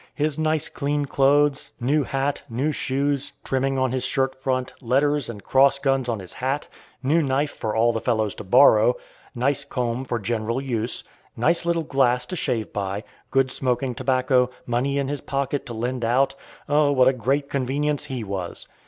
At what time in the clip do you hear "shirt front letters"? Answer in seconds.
4.03-5.29